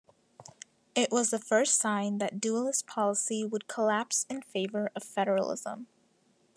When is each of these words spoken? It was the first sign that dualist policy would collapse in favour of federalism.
It 0.95 1.11
was 1.11 1.29
the 1.29 1.37
first 1.37 1.77
sign 1.79 2.17
that 2.17 2.41
dualist 2.41 2.87
policy 2.87 3.45
would 3.45 3.67
collapse 3.67 4.25
in 4.31 4.41
favour 4.41 4.89
of 4.95 5.03
federalism. 5.03 5.85